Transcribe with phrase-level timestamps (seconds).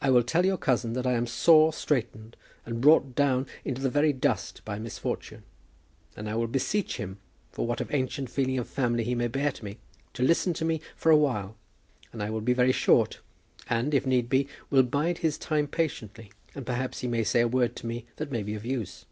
[0.00, 3.90] I will tell your cousin that I am sore straitened, and brought down into the
[3.90, 5.42] very dust by misfortune.
[6.16, 7.18] And I will beseech him,
[7.50, 9.74] for what of ancient feeling of family he may bear to you,
[10.12, 11.56] to listen to me for a while.
[12.12, 13.18] And I will be very short,
[13.68, 17.48] and, if need be, will bide his time patiently, and perhaps he may say a
[17.48, 19.04] word to me that may be of use."